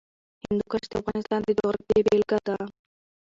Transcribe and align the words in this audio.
هندوکش 0.45 0.83
د 0.89 0.93
افغانستان 1.01 1.39
د 1.43 1.49
جغرافیې 1.59 1.99
بېلګه 2.07 2.39
ده. 2.47 2.57